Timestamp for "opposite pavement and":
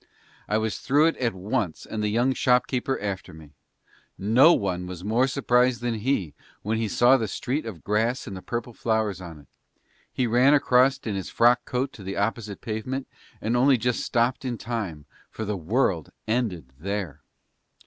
12.17-13.55